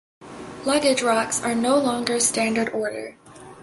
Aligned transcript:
Luggage 0.65 1.03
racks 1.03 1.39
are 1.43 1.53
no 1.53 1.77
longer 1.77 2.19
standard 2.19 2.69
order. 2.69 3.17